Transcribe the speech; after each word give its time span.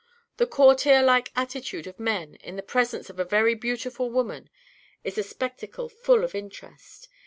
The 0.37 0.47
courtier 0.47 1.03
like 1.03 1.31
attitude 1.35 1.85
of 1.85 1.99
men, 1.99 2.33
in 2.37 2.55
the 2.55 2.63
presence 2.63 3.11
of 3.11 3.19
a 3.19 3.23
very 3.23 3.53
beautiful 3.53 4.09
woman, 4.09 4.49
is 5.03 5.19
a 5.19 5.23
spectacle 5.23 5.89
full 5.89 6.23
of 6.23 6.33
interest. 6.33 7.07